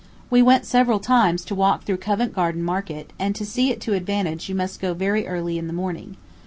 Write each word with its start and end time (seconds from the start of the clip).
We 0.31 0.41
went 0.41 0.65
several 0.65 0.97
times 0.99 1.45
to 1.45 1.53
walk 1.53 1.83
through 1.83 1.97
Covent 1.97 2.33
Garden 2.33 2.63
Market, 2.63 3.13
and 3.19 3.35
to 3.35 3.45
see 3.45 3.69
it 3.69 3.79
to 3.81 3.93
advantage 3.93 4.49
you 4.49 4.55
must 4.55 4.79
go 4.79 4.95
very 4.95 5.27
early 5.27 5.59
in 5.59 5.67
the 5.67 5.73
morning. 5.77 6.17